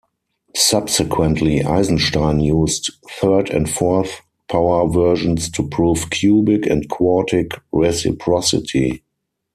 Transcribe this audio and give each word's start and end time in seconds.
Subsequently, 0.55 1.63
Eisenstein 1.63 2.39
used 2.39 2.89
third- 3.19 3.51
and 3.51 3.69
fourth-power 3.69 4.87
versions 4.89 5.47
to 5.51 5.67
prove 5.67 6.09
cubic 6.09 6.65
and 6.65 6.89
quartic 6.89 7.51
reciprocity. 7.71 9.03